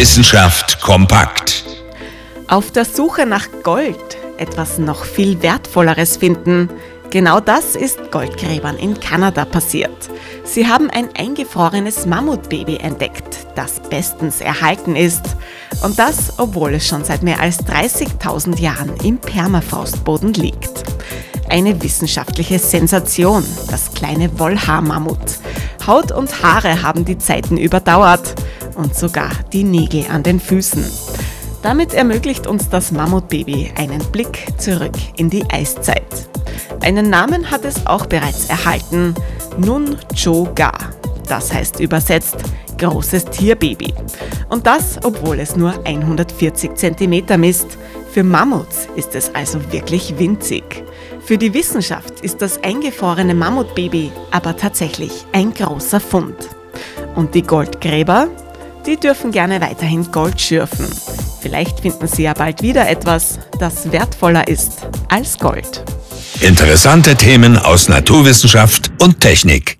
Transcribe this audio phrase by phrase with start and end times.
[0.00, 1.62] Wissenschaft kompakt.
[2.48, 6.70] Auf der Suche nach Gold etwas noch viel Wertvolleres finden.
[7.10, 10.08] Genau das ist Goldgräbern in Kanada passiert.
[10.42, 15.36] Sie haben ein eingefrorenes Mammutbaby entdeckt, das bestens erhalten ist.
[15.82, 20.82] Und das, obwohl es schon seit mehr als 30.000 Jahren im Permafrostboden liegt.
[21.50, 25.18] Eine wissenschaftliche Sensation, das kleine Wollhaarmammut.
[25.86, 28.34] Haut und Haare haben die Zeiten überdauert
[28.80, 30.84] und sogar die Nägel an den Füßen.
[31.62, 36.28] Damit ermöglicht uns das Mammutbaby einen Blick zurück in die Eiszeit.
[36.80, 39.14] Einen Namen hat es auch bereits erhalten,
[39.58, 40.72] Nun Cho Ga.
[41.28, 42.38] Das heißt übersetzt
[42.78, 43.92] großes Tierbaby.
[44.48, 47.76] Und das, obwohl es nur 140 cm misst.
[48.10, 50.82] Für Mammuts ist es also wirklich winzig.
[51.20, 56.34] Für die Wissenschaft ist das eingefrorene Mammutbaby aber tatsächlich ein großer Fund.
[57.14, 58.28] Und die Goldgräber?
[58.86, 60.86] Die dürfen gerne weiterhin Gold schürfen.
[61.40, 65.84] Vielleicht finden sie ja bald wieder etwas, das wertvoller ist als Gold.
[66.40, 69.79] Interessante Themen aus Naturwissenschaft und Technik.